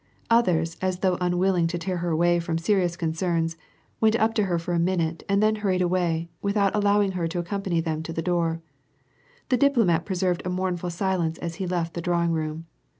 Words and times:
Others, 0.31 0.77
as 0.81 1.01
though 1.01 1.15
unwilling 1.21 1.67
to 1.67 1.77
tear 1.77 1.97
her 1.97 2.09
away 2.09 2.39
from 2.39 2.57
serious 2.57 2.95
concerns, 2.97 3.55
went 3.99 4.15
up 4.15 4.33
to 4.33 4.45
her 4.45 4.57
for 4.57 4.73
a 4.73 4.79
minute 4.79 5.21
and 5.29 5.43
then 5.43 5.57
hur 5.57 5.69
ried 5.69 5.79
away, 5.83 6.27
without 6.41 6.73
allowing 6.75 7.11
lier 7.11 7.27
to 7.27 7.37
accompany 7.37 7.81
them 7.81 8.01
to 8.01 8.11
the 8.11 8.23
door. 8.23 8.63
The 9.49 9.59
dii^lomat 9.59 10.03
preserved 10.05 10.41
a 10.43 10.49
mournful 10.49 10.89
silence 10.89 11.37
as 11.37 11.57
he 11.61 11.67
left 11.67 11.93
the 11.93 12.01
drawing 12.01 12.31
room. 12.31 12.65